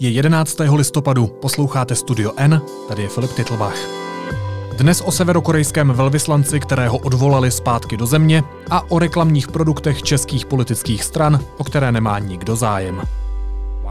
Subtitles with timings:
[0.00, 0.56] Je 11.
[0.76, 3.76] listopadu, posloucháte Studio N, tady je Filip Titlbach.
[4.78, 11.04] Dnes o severokorejském velvyslanci, kterého odvolali zpátky do země, a o reklamních produktech českých politických
[11.04, 13.02] stran, o které nemá nikdo zájem.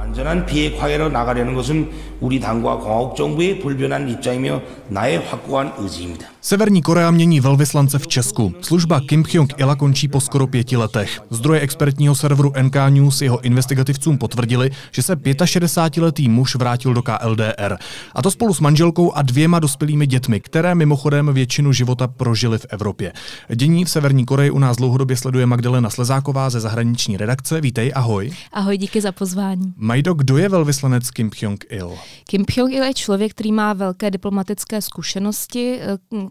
[0.05, 1.91] 완전한 비핵화해로 나가려는 것은
[2.21, 6.27] 우리 당과 공화국 정부의 불변한 입장이며 나의 확고한 의지입니다.
[6.42, 8.54] Severní Korea mění velvyslance v Česku.
[8.60, 11.20] Služba Kim Jong-ila končí po skoro pěti letech.
[11.30, 17.76] Zdroje expertního serveru NK News jeho investigativcům potvrdili, že se 65-letý muž vrátil do KLDR.
[18.14, 22.66] A to spolu s manželkou a dvěma dospělými dětmi, které mimochodem většinu života prožili v
[22.70, 23.12] Evropě.
[23.54, 27.60] Dění v Severní Koreji u nás dlouhodobě sleduje Magdalena Slezáková ze zahraniční redakce.
[27.60, 28.30] Vítej, ahoj.
[28.52, 29.72] Ahoj, díky za pozvání.
[29.76, 31.94] Majdo, kdo je velvyslanec Kim Jong-il?
[32.28, 35.80] Kim Jong-il je člověk, který má velké diplomatické zkušenosti.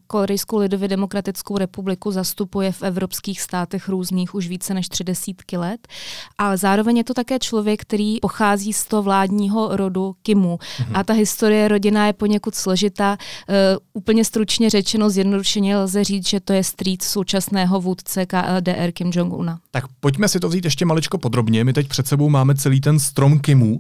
[0.07, 5.87] Korejskou lidově demokratickou republiku zastupuje v evropských státech různých už více než tři desítky let,
[6.37, 10.57] ale zároveň je to také člověk, který pochází z toho vládního rodu Kimu.
[10.57, 10.91] Mm-hmm.
[10.93, 13.17] A ta historie rodina je poněkud složitá.
[13.49, 13.55] Uh,
[13.93, 19.59] úplně stručně řečeno, zjednodušeně lze říct, že to je strýc současného vůdce KLDR Kim Jong-una.
[19.71, 21.63] Tak pojďme si to vzít ještě maličko podrobně.
[21.63, 23.75] My teď před sebou máme celý ten strom Kimů.
[23.75, 23.79] Uh,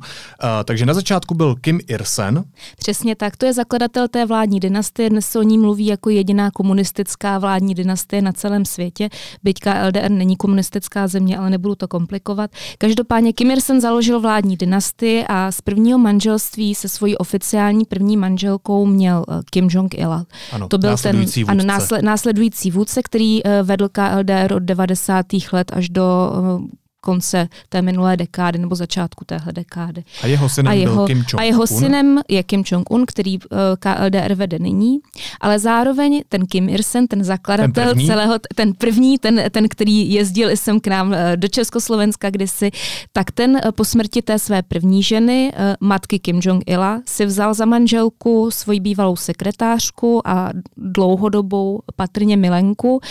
[0.63, 2.43] takže na začátku byl Kim Ir-sen.
[2.77, 6.51] Přesně tak, to je zakladatel té vládní dynastie, dnes se o ní mluví jako jediná
[6.51, 9.09] komunistická vládní dynastie na celém světě.
[9.43, 12.51] Byť KLDR není komunistická země, ale nebudu to komplikovat.
[12.77, 18.85] Každopádně Kim Ir-sen založil vládní dynastii a z prvního manželství se svojí oficiální první manželkou
[18.85, 20.25] měl eh, Kim Jong-ila.
[20.51, 21.41] Ano, to byl ten vůdce.
[21.47, 25.25] ano, násled, následující vůdce, který uh, vedl KLDR od 90.
[25.51, 26.61] let až do uh,
[27.01, 30.03] konce té minulé dekády nebo začátku téhle dekády.
[30.23, 31.39] A jeho synem a jeho, byl Kim Jong-un?
[31.39, 33.45] A jeho synem je Kim Jong-un, který uh,
[33.79, 34.99] KLDR vede nyní,
[35.41, 38.07] ale zároveň ten Kim Ir-sen, ten zakladatel ten první?
[38.07, 42.71] celého, ten první, ten, ten, který jezdil jsem k nám uh, do Československa kdysi,
[43.13, 47.53] tak ten uh, po smrti té své první ženy, uh, matky Kim Jong-ila, si vzal
[47.53, 53.01] za manželku svoji bývalou sekretářku a dlouhodobou patrně milenku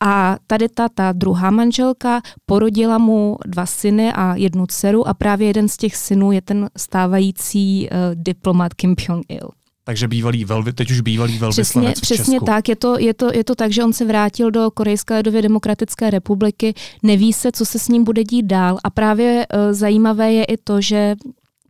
[0.00, 5.46] a tady ta, ta druhá manželka porodila mu dva syny a jednu dceru a právě
[5.46, 9.48] jeden z těch synů je ten stávající uh, diplomat Kim Jong-il.
[9.84, 12.44] Takže bývalý velvy, teď už bývalý velvyslanec Přesně, v přesně Česku.
[12.44, 12.68] tak.
[12.68, 16.10] Je to, je, to, je to tak, že on se vrátil do Korejské lidově demokratické
[16.10, 16.74] republiky.
[17.02, 18.78] Neví se, co se s ním bude dít dál.
[18.84, 21.14] A právě uh, zajímavé je i to, že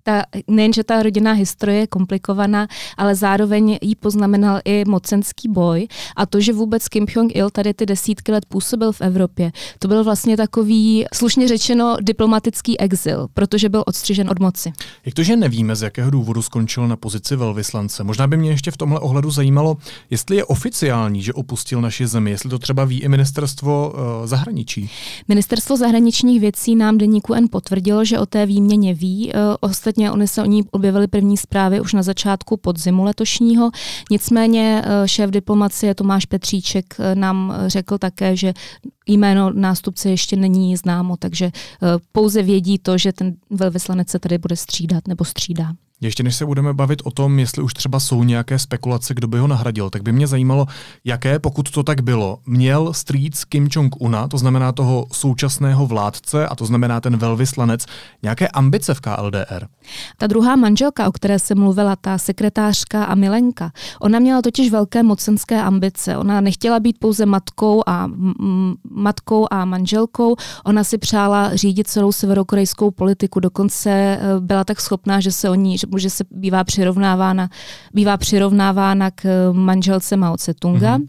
[0.09, 5.89] ta, nejen, že ta rodinná historie je komplikovaná, ale zároveň jí poznamenal i mocenský boj
[6.17, 10.05] a to, že vůbec Kim Jong-il tady ty desítky let působil v Evropě, to byl
[10.05, 14.73] vlastně takový, slušně řečeno, diplomatický exil, protože byl odstřižen od moci.
[15.07, 18.05] Jak to, že nevíme, z jakého důvodu skončil na pozici velvyslance?
[18.05, 19.77] Možná by mě ještě v tomhle ohledu zajímalo,
[20.11, 24.91] jestli je oficiální, že opustil naši zemi, jestli to třeba ví i ministerstvo uh, zahraničí.
[25.29, 29.33] Ministerstvo zahraničních věcí nám deníku N potvrdilo, že o té výměně ví.
[29.35, 33.71] Uh, ostatně Oni se o ní objevily první zprávy už na začátku podzimu letošního.
[34.11, 38.55] Nicméně šéf diplomacie Tomáš Petříček nám řekl také, že
[39.07, 41.51] jméno nástupce ještě není známo, takže
[42.13, 45.73] pouze vědí to, že ten velvyslanec se tady bude střídat nebo střídá.
[46.01, 49.39] Ještě než se budeme bavit o tom, jestli už třeba jsou nějaké spekulace, kdo by
[49.39, 50.67] ho nahradil, tak by mě zajímalo,
[51.05, 56.55] jaké, pokud to tak bylo, měl strýc Kim Jong-una, to znamená toho současného vládce, a
[56.55, 57.87] to znamená ten velvyslanec,
[58.23, 59.67] nějaké ambice v KLDR?
[60.17, 65.03] Ta druhá manželka, o které se mluvila, ta sekretářka a milenka, ona měla totiž velké
[65.03, 66.17] mocenské ambice.
[66.17, 72.13] Ona nechtěla být pouze matkou a, m- matkou a manželkou, ona si přála řídit celou
[72.13, 77.49] severokorejskou politiku, dokonce byla tak schopná, že se o ní, že že se bývá přirovnávána,
[77.95, 80.97] bývá přirovnávána k manželce Mao Tse-tunga.
[80.97, 81.07] Mm-hmm.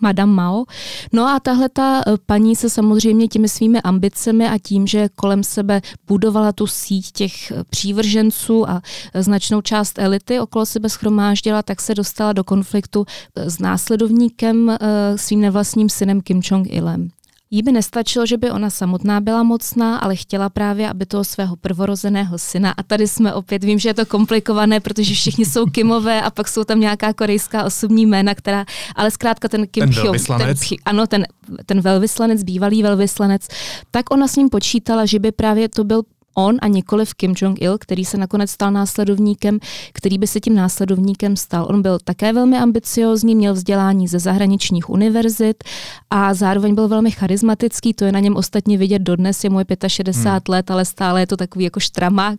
[0.00, 0.64] Madame Mao.
[1.12, 5.80] No a tahle ta paní se samozřejmě těmi svými ambicemi a tím, že kolem sebe
[6.06, 8.82] budovala tu síť těch přívrženců a
[9.14, 13.06] značnou část elity okolo sebe schromáždila, tak se dostala do konfliktu
[13.36, 14.76] s následovníkem
[15.16, 17.08] svým nevlastním synem Kim Jong-ilem.
[17.54, 21.56] Jí by nestačilo, že by ona samotná byla mocná, ale chtěla právě, aby toho svého
[21.56, 26.22] prvorozeného syna, a tady jsme opět, vím, že je to komplikované, protože všichni jsou Kimové
[26.22, 28.64] a pak jsou tam nějaká korejská osobní jména, která,
[28.96, 30.68] ale zkrátka ten Kim ten velvyslanec.
[30.68, 31.26] Ten, ano, ten,
[31.66, 33.48] ten velvyslanec, bývalý velvyslanec,
[33.90, 36.02] tak ona s ním počítala, že by právě to byl
[36.34, 39.58] on a nikoliv Kim Jong-il, který se nakonec stal následovníkem,
[39.92, 41.66] který by se tím následovníkem stal.
[41.70, 45.64] On byl také velmi ambiciozní, měl vzdělání ze zahraničních univerzit
[46.10, 50.16] a zároveň byl velmi charismatický, to je na něm ostatně vidět dodnes, je mu 65
[50.16, 50.42] hmm.
[50.48, 52.38] let, ale stále je to takový jako štramák,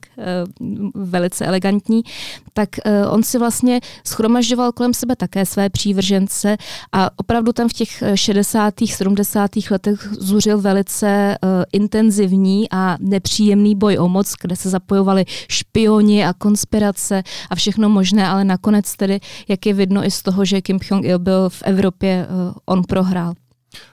[0.96, 2.04] velice elegantní.
[2.54, 2.70] Tak
[3.10, 6.58] on si vlastně schromažďoval kolem sebe také své přívržence
[6.92, 8.74] a opravdu tam v těch 60.
[8.86, 9.52] 70.
[9.72, 11.38] letech zuřil velice
[11.74, 17.90] intenzivní a nepříjemný boj souboj o moc, kde se zapojovali špioni a konspirace a všechno
[17.90, 21.62] možné, ale nakonec tedy, jak je vidno i z toho, že Kim Jong-il byl v
[21.66, 23.34] Evropě, uh, on prohrál.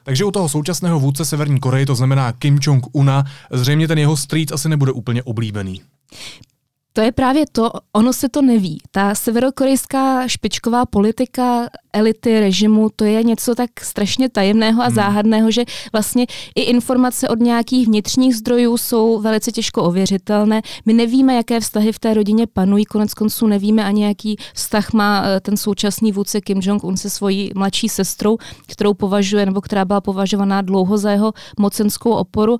[0.05, 4.53] Takže u toho současného vůdce Severní Koreje, to znamená Kim Jong-una, zřejmě ten jeho street
[4.53, 5.81] asi nebude úplně oblíbený.
[6.93, 8.81] To je právě to, ono se to neví.
[8.91, 14.95] Ta severokorejská špičková politika elity režimu, to je něco tak strašně tajemného a hmm.
[14.95, 20.63] záhadného, že vlastně i informace od nějakých vnitřních zdrojů jsou velice těžko ověřitelné.
[20.87, 25.25] My nevíme, jaké vztahy v té rodině panují, konec konců nevíme ani, jaký vztah má
[25.25, 28.37] eh, ten současný vůdce Kim Jong-un se svojí mladší sestrou,
[28.67, 32.59] kterou považuje, nebo která byla považovaná dlouho za jeho mocenskou oporu.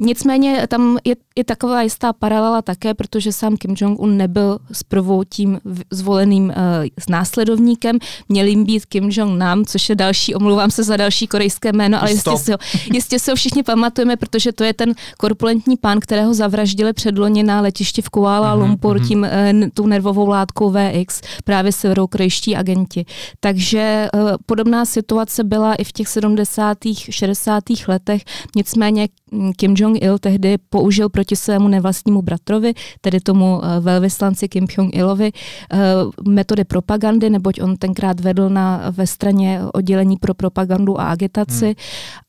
[0.00, 5.60] Nicméně tam je, je taková jistá paralela také, protože sám Kim Jong-un nebyl zprvu tím
[5.90, 6.52] zvoleným uh,
[7.08, 7.98] následovníkem,
[8.28, 12.10] měl jim být Kim Jong-nam, což je další, omlouvám se za další korejské jméno, ale
[12.10, 12.58] jistě si, ho,
[12.92, 17.60] jistě si ho všichni pamatujeme, protože to je ten korpulentní pán, kterého zavraždili předloni na
[17.60, 19.08] letišti v Kuala mhm, Lumpur mm-hmm.
[19.08, 19.20] tím,
[19.62, 23.04] uh, tou nervovou látkou VX, právě severokorejští agenti.
[23.40, 26.78] Takže uh, podobná situace byla i v těch 70.
[27.10, 27.64] 60.
[27.88, 28.22] letech,
[28.56, 29.08] nicméně
[29.56, 35.78] Kim Jong-il tehdy použil proti svému nevlastnímu bratrovi, tedy tomu eh, velvyslanci Kim Jong-ilovi, eh,
[36.28, 38.59] metody propagandy, neboť on tenkrát vedl na,
[38.90, 41.74] ve straně oddělení pro propagandu a agitaci hmm.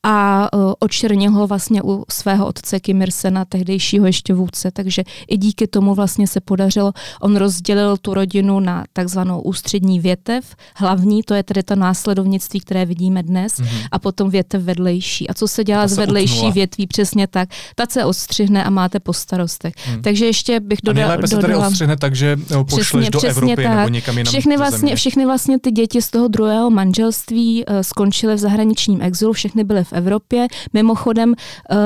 [0.02, 5.36] a eh, očernil ho vlastně u svého otce Kim Ir-sena, tehdejšího ještě vůdce, takže i
[5.36, 11.34] díky tomu vlastně se podařilo, on rozdělil tu rodinu na takzvanou ústřední větev, hlavní, to
[11.34, 13.68] je tedy to následovnictví, které vidíme dnes, hmm.
[13.92, 15.28] a potom větev vedlejší.
[15.28, 16.52] A co se dělá z vedlejší utnula.
[16.52, 16.86] větví?
[16.86, 17.48] přesně tak.
[17.74, 19.74] Ta se odstřihne a máte po starostech.
[19.86, 20.02] Hmm.
[20.02, 21.06] Takže ještě bych dodala.
[21.06, 22.36] A nejlépe se tady odstřihne tak, že
[22.70, 23.76] pošleš přesně, do přesně Evropy tak.
[23.76, 28.34] nebo někam jinam všechny vlastně, všechny vlastně ty děti z toho druhého manželství uh, skončily
[28.34, 30.46] v zahraničním exilu, všechny byly v Evropě.
[30.72, 31.76] Mimochodem uh,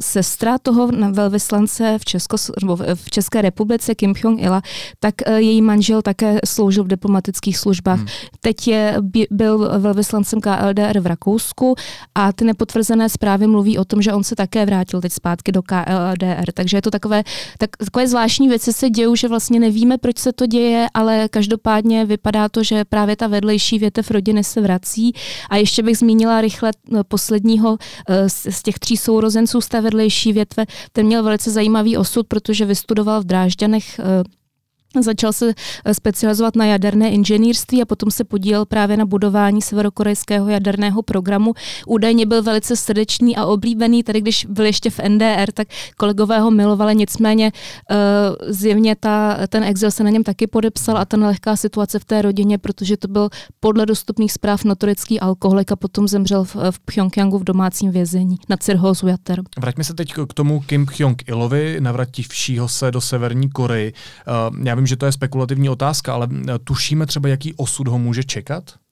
[0.00, 4.62] sestra toho velvyslance v, Česko, nebo v České republice, Kim Jong-ila,
[5.00, 7.98] tak uh, její manžel také sloužil v diplomatických službách.
[7.98, 8.08] Hmm.
[8.40, 11.74] Teď je, by, byl velvyslancem KLDR v Rakousku
[12.14, 15.62] a ty nepotvrzené zprávy mluví o tom, že on se také vrátil teď zpátky do
[15.62, 16.52] KLDR.
[16.54, 17.22] Takže je to takové,
[17.58, 22.04] tak, takové zvláštní věci se dějou, že vlastně nevíme, proč se to děje, ale každopádně
[22.04, 25.12] vypadá to, že právě ta vedlejší větev rodiny se vrací.
[25.50, 27.78] A ještě bych zmínila rychle no, posledního
[28.08, 30.64] eh, z těch tří sourozenců z té vedlejší větve.
[30.92, 34.24] Ten měl velice zajímavý osud, protože vystudoval v Drážďanech eh,
[35.00, 35.54] Začal se
[35.84, 41.54] eh, specializovat na jaderné inženýrství a potom se podílel právě na budování severokorejského jaderného programu.
[41.86, 46.50] Údajně byl velice srdečný a oblíbený, tady když byl ještě v NDR, tak kolegové ho
[46.50, 47.52] milovali, nicméně
[47.90, 47.96] uh,
[48.52, 52.22] zjevně ta, ten exil se na něm taky podepsal a ta nelehká situace v té
[52.22, 53.28] rodině, protože to byl
[53.60, 58.56] podle dostupných zpráv notorický alkoholik a potom zemřel v, v Pyongyangu v domácím vězení na
[58.56, 59.42] cirhózu jater.
[59.58, 63.92] Vraťme se teď k tomu Kim Jong-ilovi, navrativšího se do Severní Koreji.
[64.50, 67.88] Uh, já vím, vím, že to je spekulativní otázka, ale eh, tušíme třeba, jaký osud
[67.88, 68.83] ho může čekat?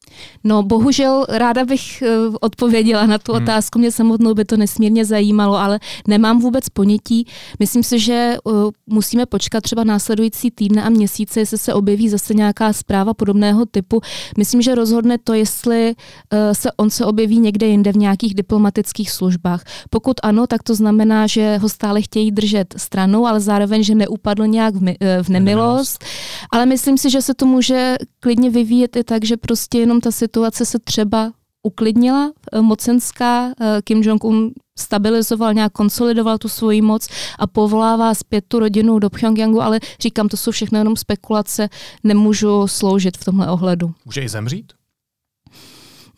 [0.45, 3.43] No bohužel ráda bych uh, odpověděla na tu hmm.
[3.43, 7.27] otázku, mě samotnou by to nesmírně zajímalo, ale nemám vůbec ponětí.
[7.59, 12.35] Myslím si, že uh, musíme počkat třeba následující týdny a měsíce, jestli se objeví zase
[12.35, 14.01] nějaká zpráva podobného typu.
[14.39, 19.11] Myslím, že rozhodne to, jestli uh, se on se objeví někde jinde v nějakých diplomatických
[19.11, 19.65] službách.
[19.91, 24.47] Pokud ano, tak to znamená, že ho stále chtějí držet stranou, ale zároveň, že neupadl
[24.47, 26.05] nějak v, v nemilost.
[26.51, 30.11] Ale myslím si, že se to může klidně vyvíjet i tak, že prostě jenom ta
[30.11, 31.33] situace se třeba
[31.63, 38.45] uklidnila eh, mocenská, eh, Kim Jong-un stabilizoval, nějak konsolidoval tu svoji moc a povolává zpět
[38.49, 41.69] tu rodinu do Pyongyangu, ale říkám, to jsou všechno jenom spekulace,
[42.05, 43.95] nemůžu sloužit v tomhle ohledu.
[44.05, 44.73] Může i zemřít?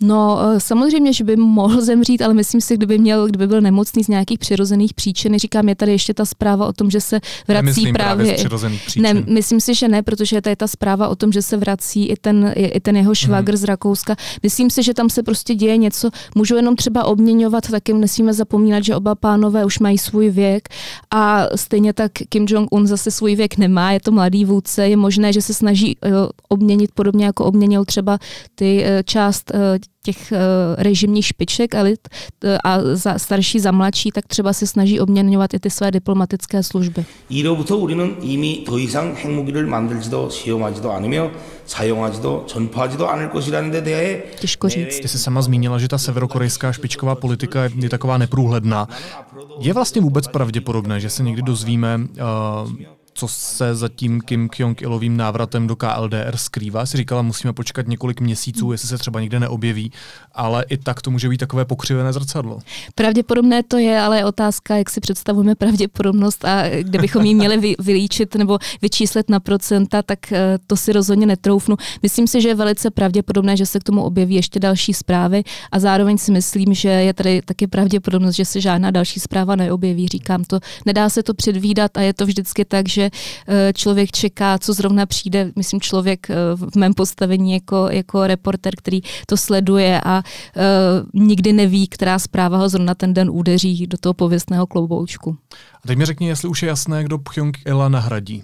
[0.07, 4.05] No, eh, samozřejmě, že by mohl zemřít, ale myslím si, kdyby měl, kdyby byl nemocný
[4.05, 5.39] z nějakých přirozených příčin.
[5.39, 8.15] Říkám, je tady ještě ta zpráva o tom, že se vrací Nemyslím právě.
[8.17, 9.03] právě z přirozených příčin.
[9.03, 12.17] Ne, myslím si, že ne, protože je ta zpráva o tom, že se vrací i
[12.17, 13.57] ten, i ten jeho švagr hmm.
[13.57, 14.17] z Rakouska.
[14.43, 16.11] Myslím si, že tam se prostě děje něco.
[16.35, 20.69] Můžu jenom třeba obměňovat, taky nesmíme zapomínat, že oba pánové už mají svůj věk
[21.11, 25.33] a stejně tak Kim Jong-un zase svůj věk nemá, je to mladý vůdce, je možné,
[25.33, 26.11] že se snaží uh,
[26.49, 28.19] obměnit podobně jako obměnil třeba
[28.55, 29.53] ty uh, část
[30.04, 30.38] těch uh,
[30.78, 32.00] režimních špiček elit
[32.44, 36.64] uh, a za starší za mladší, tak třeba se snaží obměňovat i ty své diplomatické
[36.64, 37.06] služby.
[37.30, 41.32] 이로부터 우리는 이미 더 이상 핵무기를 만들지도 시험하지도 않으며
[41.66, 45.00] 사용하지도 전파하지도 않을 것이라는 데 대해 Těžko říct.
[45.02, 48.88] Ty jsi sama zmínila, že ta severokorejská špičková politika je, je taková neprůhledná.
[49.60, 52.72] Je vlastně vůbec pravděpodobné, že se někdy dozvíme uh,
[53.15, 56.87] co se za tím Kim Jong-ilovým návratem do KLDR skrývá.
[56.87, 59.93] Si říkala, musíme počkat několik měsíců, jestli se třeba nikde neobjeví,
[60.33, 62.59] ale i tak to může být takové pokřivené zrcadlo.
[62.95, 67.75] Pravděpodobné to je, ale je otázka, jak si představujeme pravděpodobnost a kde bychom ji měli
[67.79, 71.77] vylíčit nebo vyčíslit na procenta, tak eh, to si rozhodně netroufnu.
[72.03, 75.79] Myslím si, že je velice pravděpodobné, že se k tomu objeví ještě další zprávy a
[75.79, 80.09] zároveň si myslím, že je tady taky pravděpodobnost, že se žádná další zpráva neobjeví.
[80.09, 84.59] Říkám to, nedá se to předvídat a je to vždycky tak, že eh, člověk čeká,
[84.59, 85.53] co zrovna přijde.
[85.57, 91.53] Myslím, člověk eh, v mém postavení jako, jako reporter, který to sleduje a uh, nikdy
[91.53, 95.37] neví, která zpráva ho zrovna ten den udeří do toho pověstného kloboučku.
[95.85, 98.43] A teď mi řekni, jestli už je jasné, kdo Pyong-ila nahradí.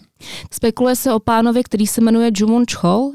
[0.53, 3.11] Spekuluje se o pánovi, který se jmenuje Jumun Chol.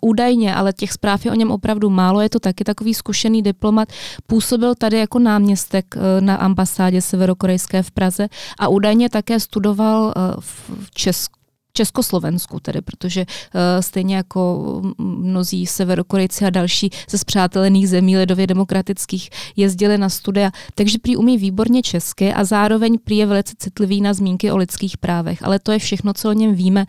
[0.00, 2.20] Údajně, ale těch zpráv je o něm opravdu málo.
[2.20, 3.88] Je to taky takový zkušený diplomat.
[4.26, 10.20] Působil tady jako náměstek eh, na ambasádě severokorejské v Praze a údajně také studoval eh,
[10.40, 11.43] v Česku
[11.76, 19.30] Československu tedy, protože uh, stejně jako mnozí severokorejci a další ze zpřátelených zemí lidově demokratických
[19.56, 24.14] jezdili na studia, takže prý umí výborně česky a zároveň prý je velice citlivý na
[24.14, 25.42] zmínky o lidských právech.
[25.42, 26.86] Ale to je všechno, co o něm víme.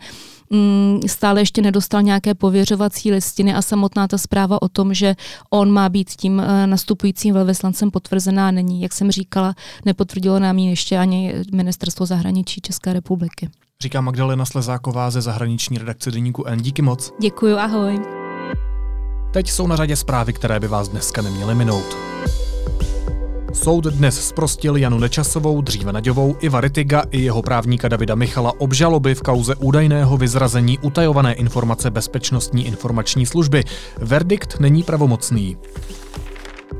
[0.50, 5.16] Mm, stále ještě nedostal nějaké pověřovací listiny a samotná ta zpráva o tom, že
[5.50, 8.82] on má být tím eh, nastupujícím velvyslancem potvrzená není.
[8.82, 13.50] Jak jsem říkala, nepotvrdilo nám ji ještě ani ministerstvo zahraničí České republiky.
[13.82, 16.60] Říká Magdalena Slezáková ze zahraniční redakce Deníku N.
[16.60, 17.12] Díky moc.
[17.20, 18.00] Děkuji, ahoj.
[19.32, 21.96] Teď jsou na řadě zprávy, které by vás dneska neměly minout.
[23.56, 29.14] Soud dnes zprostil Janu Nečasovou, dříve Naďovou, Iva Ritiga i jeho právníka Davida Michala obžaloby
[29.14, 33.64] v kauze údajného vyzrazení utajované informace Bezpečnostní informační služby.
[33.98, 35.56] Verdikt není pravomocný.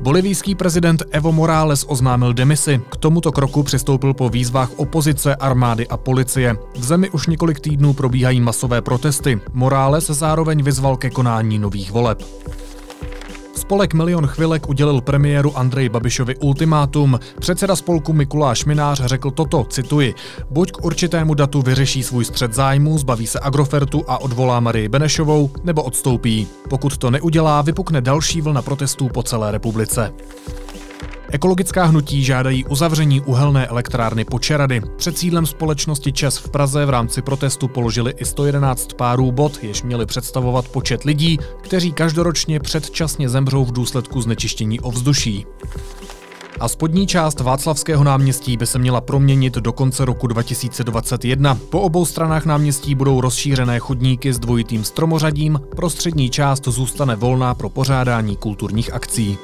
[0.01, 2.81] Bolivijský prezident Evo Morales oznámil demisi.
[2.89, 6.55] K tomuto kroku přistoupil po výzvách opozice, armády a policie.
[6.75, 9.39] V zemi už několik týdnů probíhají masové protesty.
[9.53, 12.23] Morales zároveň vyzval ke konání nových voleb.
[13.67, 17.19] Spolek Milion chvilek udělil premiéru Andrej Babišovi ultimátum.
[17.39, 20.15] Předseda spolku Mikuláš Minář řekl toto, cituji,
[20.49, 25.49] buď k určitému datu vyřeší svůj střed zájmu, zbaví se Agrofertu a odvolá Marii Benešovou,
[25.63, 26.47] nebo odstoupí.
[26.69, 30.13] Pokud to neudělá, vypukne další vlna protestů po celé republice.
[31.31, 34.81] Ekologická hnutí žádají uzavření uhelné elektrárny Počerady.
[34.97, 39.83] Před sídlem společnosti ČES v Praze v rámci protestu položili i 111 párů bod, jež
[39.83, 45.45] měli představovat počet lidí, kteří každoročně předčasně zemřou v důsledku znečištění ovzduší.
[46.59, 51.57] A spodní část Václavského náměstí by se měla proměnit do konce roku 2021.
[51.69, 57.69] Po obou stranách náměstí budou rozšířené chodníky s dvojitým stromořadím, prostřední část zůstane volná pro
[57.69, 59.37] pořádání kulturních akcí.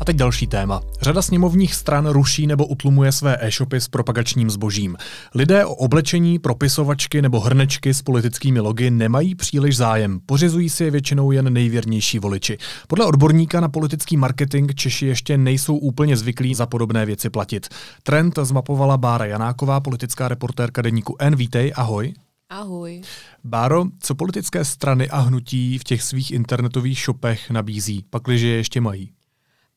[0.00, 0.82] A teď další téma.
[1.02, 4.96] Řada sněmovních stran ruší nebo utlumuje své e-shopy s propagačním zbožím.
[5.34, 10.20] Lidé o oblečení, propisovačky nebo hrnečky s politickými logy nemají příliš zájem.
[10.26, 12.58] Pořizují si je většinou jen nejvěrnější voliči.
[12.88, 17.68] Podle odborníka na politický marketing Češi ještě nejsou úplně zvyklí za podobné věci platit.
[18.02, 21.36] Trend zmapovala Bára Janáková, politická reportérka deníku N.
[21.36, 22.14] Vítej, ahoj.
[22.50, 23.02] Ahoj.
[23.44, 28.80] Báro, co politické strany a hnutí v těch svých internetových shopech nabízí, pakliže je ještě
[28.80, 29.15] mají?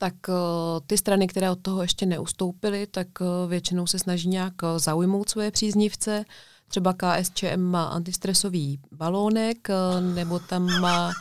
[0.01, 0.35] Tak uh,
[0.87, 5.29] ty strany, které od toho ještě neustoupily, tak uh, většinou se snaží nějak uh, zaujmout
[5.29, 6.25] svoje příznivce.
[6.67, 9.67] Třeba KSČM má antistresový balónek,
[10.15, 11.11] nebo tam má uh,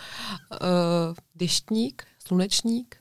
[1.35, 2.97] dyštník, slunečník,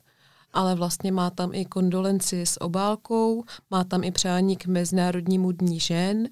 [0.53, 5.79] ale vlastně má tam i kondolenci s obálkou, má tam i přání k Mezinárodnímu dní
[5.79, 6.17] žen.
[6.19, 6.25] Uh,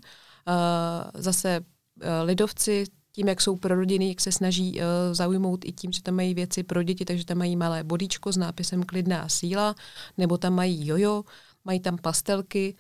[1.14, 5.92] zase uh, lidovci tím, jak jsou pro rodiny, jak se snaží uh, zaujmout i tím,
[5.92, 9.76] že tam mají věci pro děti, takže tam mají malé bodíčko s nápisem Klidná síla,
[10.18, 11.24] nebo tam mají jojo,
[11.66, 12.76] mají tam pastelky.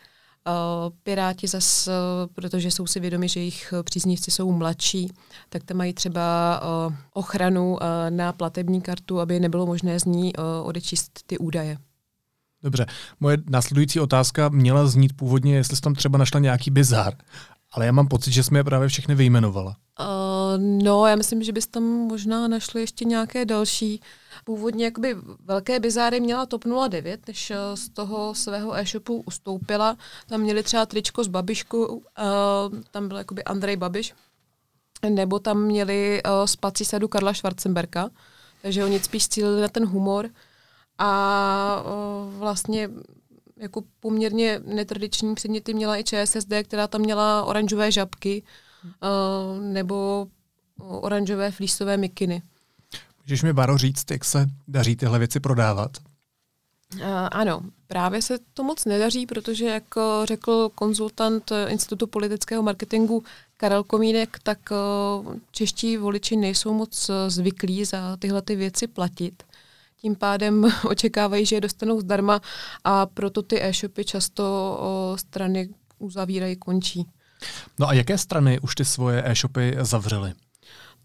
[0.47, 1.93] Uh, Piráti zas, uh,
[2.33, 5.11] protože jsou si vědomi, že jejich příznivci jsou mladší,
[5.49, 7.77] tak tam mají třeba uh, ochranu
[8.09, 11.77] na platební kartu, aby nebylo možné z ní odečíst ty údaje.
[12.63, 12.85] Dobře,
[13.19, 17.13] moje následující otázka měla znít původně, jestli jsi tam třeba našla nějaký bizar,
[17.75, 19.75] ale já mám pocit, že jsme je právě všechny vyjmenovala.
[19.99, 20.05] Uh,
[20.83, 24.01] no, já myslím, že bys tam možná našli ještě nějaké další.
[24.43, 25.15] Původně jakoby
[25.45, 29.97] velké bizáry měla TOP 09, než uh, z toho svého e-shopu ustoupila.
[30.27, 32.01] Tam měli třeba tričko s Babiškou, uh,
[32.91, 34.13] tam byl jakoby Andrej Babiš,
[35.09, 38.09] nebo tam měli uh, spací sadu Karla Schwarzenberka,
[38.61, 40.29] takže oni spíš cílili na ten humor
[40.97, 42.89] a uh, vlastně
[43.57, 48.43] jako poměrně netradiční předměty měla i ČSSD, která tam měla oranžové žabky,
[48.83, 50.27] uh, nebo
[50.77, 52.41] oranžové flísové mikiny.
[53.23, 55.91] Můžeš mi, Baro, říct, jak se daří tyhle věci prodávat?
[56.95, 59.83] Uh, ano, právě se to moc nedaří, protože, jak
[60.23, 63.23] řekl konzultant Institutu politického marketingu
[63.57, 69.43] Karel Komínek, tak uh, čeští voliči nejsou moc zvyklí za tyhle ty věci platit.
[70.05, 72.41] Tím pádem očekávají, že je dostanou zdarma
[72.83, 75.69] a proto ty e-shopy často strany
[75.99, 77.05] uzavírají, končí.
[77.79, 80.33] No a jaké strany už ty svoje e-shopy zavřely?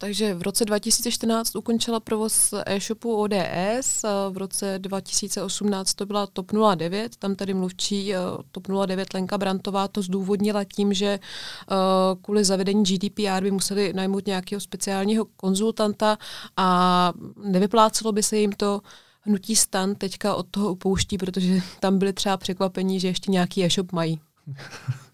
[0.02, 7.16] Takže v roce 2014 ukončila provoz e-shopu ODS, v roce 2018 to byla TOP 09,
[7.16, 8.18] tam tady mluvčí eh,
[8.50, 11.74] TOP 09 Lenka Brantová to zdůvodnila tím, že eh,
[12.22, 16.18] kvůli zavedení GDPR by museli najmout nějakého speciálního konzultanta
[16.56, 17.12] a
[17.44, 18.80] nevyplácelo by se jim to
[19.20, 23.92] hnutí stan teďka od toho upouští, protože tam byli třeba překvapení, že ještě nějaký e-shop
[23.92, 24.20] mají.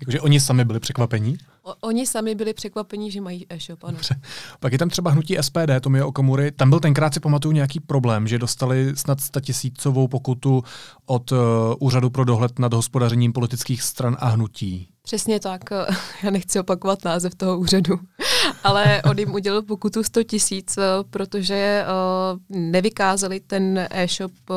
[0.00, 1.38] Jakože oni sami byli překvapení?
[1.62, 3.92] O, oni sami byli překvapení, že mají e-shop, ano.
[3.92, 4.20] Dobře.
[4.60, 6.52] Pak je tam třeba hnutí SPD, Tomio Okamury.
[6.52, 10.64] Tam byl tenkrát si pamatuju nějaký problém, že dostali snad 100 tisícovou pokutu
[11.06, 11.38] od uh,
[11.78, 14.88] Úřadu pro dohled nad hospodařením politických stran a hnutí.
[15.02, 15.62] Přesně tak.
[16.22, 17.94] Já nechci opakovat název toho úřadu,
[18.64, 24.56] ale on jim udělal pokutu 100 tisíc, eh, protože uh, nevykázali ten e-shop uh,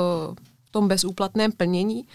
[0.71, 2.05] tom bezúplatném plnění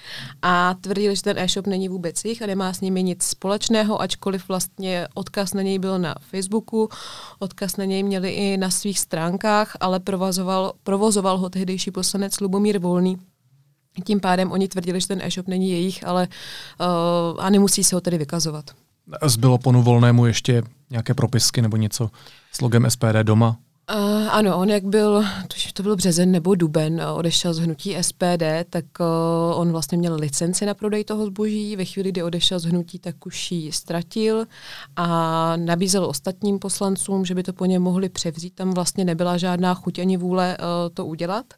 [0.43, 4.49] a tvrdili, že ten e-shop není vůbec jich a nemá s nimi nic společného, ačkoliv
[4.49, 6.89] vlastně odkaz na něj byl na Facebooku,
[7.39, 12.79] odkaz na něj měli i na svých stránkách, ale provozoval, provozoval ho tehdejší poslanec Lubomír
[12.79, 13.19] Volný.
[14.05, 16.29] Tím pádem oni tvrdili, že ten e-shop není jejich, ale
[16.81, 18.71] uh, a nemusí se ho tedy vykazovat.
[19.27, 22.11] Zbylo panu Volnému ještě nějaké propisky nebo něco
[22.53, 23.57] s logem SPD doma?
[23.95, 28.43] Uh, ano, on jak byl, tuž to byl březen nebo duben, odešel z hnutí SPD,
[28.71, 31.77] tak uh, on vlastně měl licenci na prodej toho zboží.
[31.77, 34.47] Ve chvíli, kdy odešel z hnutí, tak už ji ztratil
[34.97, 38.55] a nabízel ostatním poslancům, že by to po něm mohli převzít.
[38.55, 40.65] Tam vlastně nebyla žádná chuť ani vůle uh,
[40.95, 41.55] to udělat.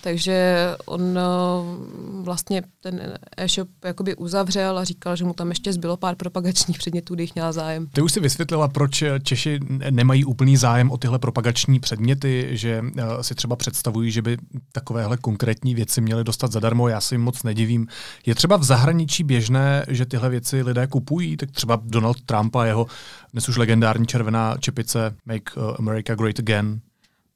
[0.00, 5.96] Takže on uh, vlastně ten e-shop jakoby uzavřel a říkal, že mu tam ještě zbylo
[5.96, 7.86] pár propagačních předmětů, když měl zájem.
[7.92, 9.60] Ty už si vysvětlila, proč Češi
[9.90, 14.36] nemají úplný zájem o tyhle propagační předměty, že uh, si třeba představují, že by
[14.72, 16.88] takovéhle konkrétní věci měli dostat zadarmo.
[16.88, 17.86] Já si jim moc nedivím.
[18.26, 22.66] Je třeba v zahraničí běžné, že tyhle věci lidé kupují, tak třeba Donald Trump a
[22.66, 22.86] jeho
[23.32, 26.80] dnes už legendární červená čepice Make America Great Again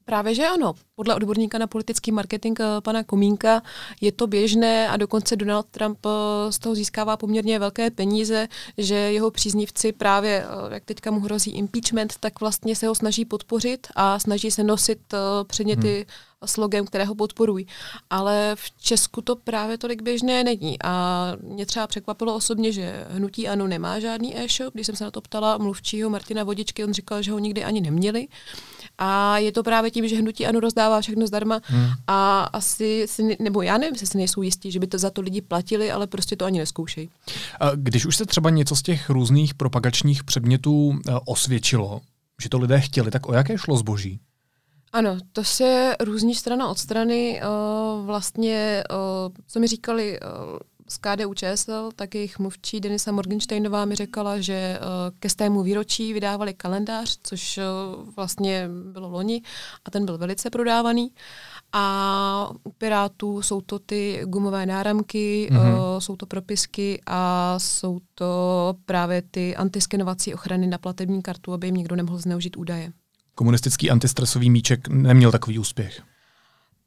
[0.04, 0.74] Právě, že ano.
[0.94, 3.62] Podle odborníka na politický marketing eh, pana Komínka
[4.00, 8.48] je to běžné a dokonce Donald Trump eh, z toho získává poměrně velké peníze,
[8.78, 13.24] že jeho příznivci právě, eh, jak teďka mu hrozí impeachment, tak vlastně se ho snaží
[13.24, 15.00] podpořit a snaží se nosit
[15.46, 17.66] předměty hmm s logem, které ho podporují.
[18.10, 20.82] Ale v Česku to právě tolik běžné není.
[20.82, 24.74] A mě třeba překvapilo osobně, že Hnutí Ano nemá žádný e-shop.
[24.74, 27.80] Když jsem se na to ptala mluvčího Martina Vodičky, on říkal, že ho nikdy ani
[27.80, 28.28] neměli.
[28.98, 31.86] A je to právě tím, že hnutí ano rozdává všechno zdarma hmm.
[32.06, 35.20] a asi, si, nebo já nevím, jestli si nejsou jistí, že by to za to
[35.20, 37.10] lidi platili, ale prostě to ani neskoušejí.
[37.74, 42.00] Když už se třeba něco z těch různých propagačních předmětů eh, osvědčilo,
[42.42, 44.20] že to lidé chtěli, tak o jaké šlo zboží?
[44.92, 47.40] Ano, to se různí strana od strany.
[47.42, 53.84] Uh, vlastně, uh, co mi říkali uh, z KDU ČSL, tak jejich mluvčí Denisa Morgensteinová
[53.84, 54.86] mi řekla, že uh,
[55.18, 59.42] ke stému výročí vydávali kalendář, což uh, vlastně bylo loni
[59.84, 61.10] a ten byl velice prodávaný.
[61.72, 65.98] A u Pirátů jsou to ty gumové náramky, mm-hmm.
[65.98, 71.76] jsou to propisky a jsou to právě ty antiskenovací ochrany na platební kartu, aby jim
[71.76, 72.92] někdo nemohl zneužít údaje.
[73.34, 76.02] Komunistický antistresový míček neměl takový úspěch.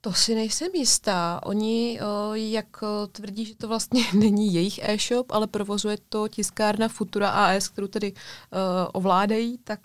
[0.08, 1.39] To si nejsem jistá.
[1.43, 2.00] Oni,
[2.34, 7.88] jak tvrdí, že to vlastně není jejich e-shop, ale provozuje to tiskárna Futura AS, kterou
[7.88, 8.60] tedy uh,
[8.93, 9.80] ovládají, tak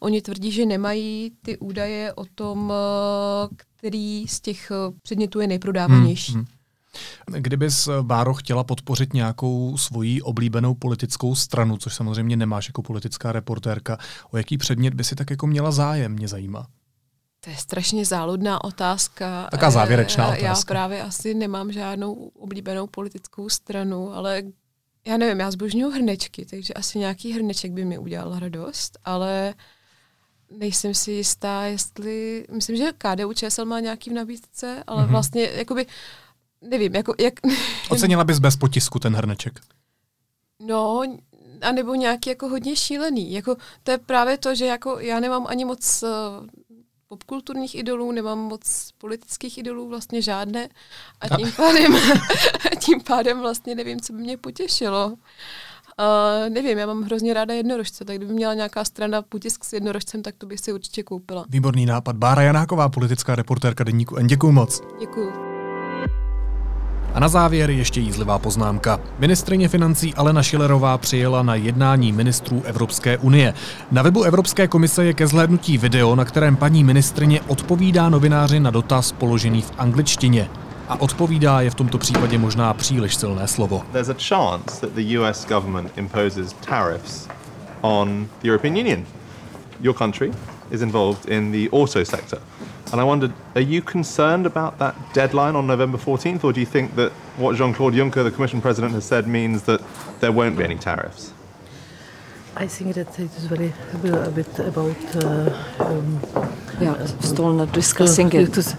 [0.00, 2.72] oni tvrdí, že nemají ty údaje o tom,
[3.76, 6.32] který z těch předmětů je nejprodávanější.
[6.32, 6.46] Hmm,
[7.30, 7.42] hmm.
[7.42, 13.98] Kdybys, Báro, chtěla podpořit nějakou svoji oblíbenou politickou stranu, což samozřejmě nemáš jako politická reportérka,
[14.30, 16.66] o jaký předmět by si tak jako měla zájem, mě zajímá.
[17.46, 19.48] To je strašně záludná otázka.
[19.50, 20.46] Taká závěrečná otázka.
[20.46, 24.42] Já právě asi nemám žádnou oblíbenou politickou stranu, ale
[25.06, 29.54] já nevím, já zbožňuji hrnečky, takže asi nějaký hrneček by mi udělal radost, ale
[30.58, 35.10] nejsem si jistá, jestli, myslím, že KDU ČSL má nějaký v nabídce, ale mm-hmm.
[35.10, 35.86] vlastně, jakoby,
[36.60, 37.34] nevím, jako, jak...
[37.88, 39.60] Ocenila bys bez potisku ten hrneček?
[40.60, 41.02] No,
[41.62, 43.32] a nebo nějaký jako hodně šílený.
[43.32, 46.08] Jako, to je právě to, že jako já nemám ani moc uh,
[47.08, 50.68] popkulturních idolů, nemám moc politických idolů, vlastně žádné.
[51.20, 51.96] A tím pádem,
[52.78, 55.06] tím pádem vlastně nevím, co by mě potěšilo.
[55.06, 60.22] Uh, nevím, já mám hrozně ráda jednorožce, tak kdyby měla nějaká strana potisk s jednorožcem,
[60.22, 61.44] tak to bych si určitě koupila.
[61.48, 62.16] Výborný nápad.
[62.16, 64.26] Bára Janáková, politická reportérka Deníku N.
[64.26, 64.82] Děkuju moc.
[65.00, 65.45] Děkuju.
[67.16, 69.00] A na závěr ještě jízlivá poznámka.
[69.18, 73.54] Ministrině financí Alena Šilerová přijela na jednání ministrů Evropské unie.
[73.90, 78.70] Na webu Evropské komise je ke zhlédnutí video, na kterém paní ministrině odpovídá novináři na
[78.70, 80.48] dotaz položený v angličtině.
[80.88, 83.82] A odpovídá je v tomto případě možná příliš silné slovo.
[87.80, 89.04] On the European Union.
[89.80, 90.32] Your country
[90.70, 92.38] is involved in the auto sector.
[92.92, 96.66] And I wondered, are you concerned about that deadline on November 14th, or do you
[96.66, 99.80] think that what Jean Claude Juncker, the Commission President, has said means that
[100.20, 101.32] there won't be any tariffs?
[102.56, 104.96] I think that it is very a bit about.
[105.14, 106.20] Uh, um,
[106.80, 108.54] yeah, still not discussing to, it.
[108.54, 108.78] To,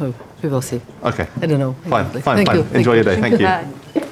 [0.00, 0.80] oh, we will see.
[1.02, 1.26] Okay.
[1.40, 1.74] I don't know.
[1.88, 2.22] Fine, exactly.
[2.22, 2.58] fine, Thank fine.
[2.58, 2.66] you.
[2.74, 3.20] Enjoy your day.
[3.20, 4.02] Thank you.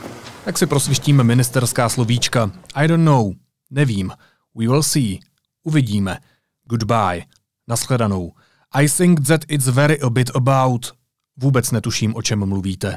[0.44, 2.50] Tak si prosvištíme ministerská slovíčka.
[2.74, 3.32] I don't know.
[3.70, 4.12] Nevím.
[4.54, 5.20] We will see.
[5.64, 6.18] Uvidíme.
[6.64, 7.22] Goodbye.
[7.68, 8.32] Naschledanou.
[8.74, 10.92] I think that it's very a bit about.
[11.36, 12.96] Vůbec netuším, o čem mluvíte.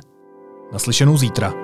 [0.73, 1.62] Naslyšenou zítra.